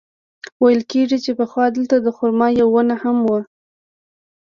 ویل 0.61 0.81
کېږي 0.91 1.17
چې 1.25 1.31
پخوا 1.39 1.65
دلته 1.77 1.95
د 2.01 2.07
خرما 2.17 2.47
یوه 2.59 2.71
ونه 2.75 2.95
هم 3.03 3.17
وه. 3.27 3.39